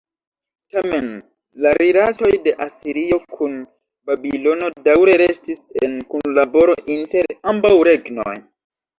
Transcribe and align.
Tamen, 0.75 1.09
la 1.65 1.71
rilatoj 1.79 2.29
de 2.45 2.53
Asirio 2.65 3.17
kun 3.33 3.53
Babilono, 4.11 4.69
daŭre 4.87 5.15
restis 5.23 5.61
en 5.89 5.93
kunlaboro 6.15 6.75
inter 6.95 7.29
ambaŭ 7.53 7.71
regnoj. 7.89 8.35